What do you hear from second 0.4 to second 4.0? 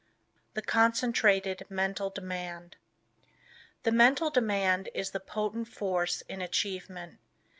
THE CONCENTRATED MENTAL DEMAND The